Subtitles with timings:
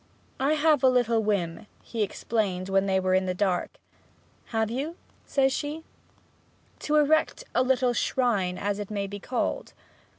[0.39, 3.77] 'I have had a little whim,' he explained when they were in the dark.
[4.45, 4.95] 'Have you?'
[5.27, 5.83] says she.
[6.79, 9.73] 'To erect a little shrine, as it may be called.'